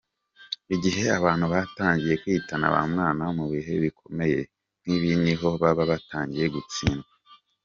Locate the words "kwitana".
2.21-2.65